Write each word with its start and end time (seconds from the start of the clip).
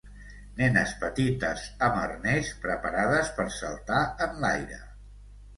Nenes 0.59 0.93
petites 1.01 1.67
amb 1.89 1.99
arnès 2.05 2.51
preparades 2.65 3.29
per 3.39 3.47
saltar 3.59 4.01
enlaire. 4.29 4.83